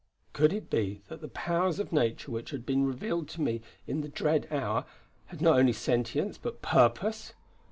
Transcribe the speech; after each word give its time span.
Could 0.33 0.51
it 0.51 0.67
be 0.67 1.03
that 1.09 1.21
the 1.21 1.27
powers 1.27 1.77
of 1.77 1.93
Nature 1.93 2.31
which 2.31 2.49
had 2.49 2.65
been 2.65 2.87
revealed 2.87 3.29
to 3.29 3.41
me 3.41 3.61
in 3.85 4.01
the 4.01 4.09
dread 4.09 4.47
hour 4.49 4.85
had 5.27 5.41
not 5.43 5.59
only 5.59 5.73
sentience 5.73 6.39
but 6.39 6.59
purpose! 6.63 7.33